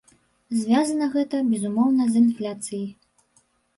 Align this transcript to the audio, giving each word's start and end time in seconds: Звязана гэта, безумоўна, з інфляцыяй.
Звязана 0.61 1.09
гэта, 1.15 1.41
безумоўна, 1.51 2.03
з 2.15 2.19
інфляцыяй. 2.23 2.89